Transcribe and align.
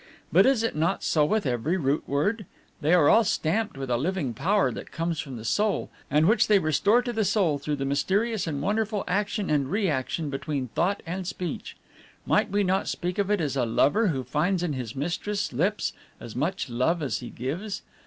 "But 0.33 0.47
is 0.47 0.63
it 0.63 0.75
not 0.75 1.03
so 1.03 1.23
with 1.25 1.45
every 1.45 1.77
root 1.77 2.09
word? 2.09 2.47
They 2.81 2.91
are 2.95 3.07
all 3.07 3.23
stamped 3.23 3.77
with 3.77 3.91
a 3.91 3.97
living 3.97 4.33
power 4.33 4.71
that 4.71 4.91
comes 4.91 5.19
from 5.19 5.35
the 5.37 5.45
soul, 5.45 5.91
and 6.09 6.25
which 6.27 6.47
they 6.47 6.57
restore 6.57 7.03
to 7.03 7.13
the 7.13 7.23
soul 7.23 7.59
through 7.59 7.75
the 7.75 7.85
mysterious 7.85 8.47
and 8.47 8.63
wonderful 8.63 9.03
action 9.07 9.51
and 9.51 9.69
reaction 9.69 10.31
between 10.31 10.69
thought 10.69 11.03
and 11.05 11.27
speech. 11.27 11.77
Might 12.25 12.49
we 12.49 12.63
not 12.63 12.87
speak 12.87 13.19
of 13.19 13.29
it 13.29 13.39
as 13.39 13.55
a 13.55 13.63
lover 13.63 14.07
who 14.07 14.23
finds 14.23 14.63
on 14.63 14.73
his 14.73 14.95
mistress' 14.95 15.53
lips 15.53 15.93
as 16.19 16.35
much 16.35 16.67
love 16.67 17.03
as 17.03 17.19
he 17.19 17.29
gives? 17.29 17.83